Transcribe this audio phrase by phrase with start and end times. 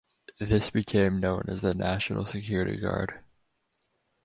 [0.39, 3.23] This became known as the National Security Guard.